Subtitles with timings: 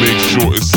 [0.00, 0.75] make sure it's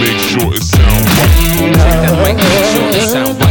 [0.00, 2.36] make sure it sound right.
[2.36, 2.38] Make
[2.72, 3.43] sure it sound right.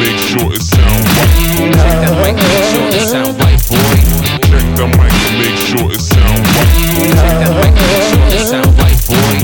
[0.00, 1.28] make sure it sound right.
[1.76, 4.00] Check the mic, and make sure it sound right, boy.
[4.48, 6.72] Check the mic and make sure it sound right.
[7.20, 9.36] Check the mic, and make sure it sound right, boy.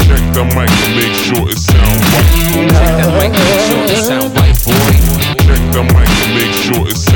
[0.00, 2.28] Check the mic and make sure it sound right.
[2.72, 4.94] Check that mic, make sure it sound right, boy.
[5.44, 6.11] Check the mic.
[6.74, 7.11] It's.